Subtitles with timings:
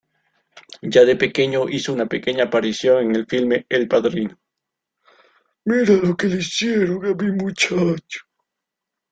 [0.81, 4.39] Ya de pequeño, hizo una pequeña aparición en el filme "El Padrino".